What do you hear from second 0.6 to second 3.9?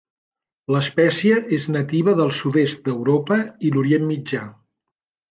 L'espècie és nativa del sud-est d'Europa i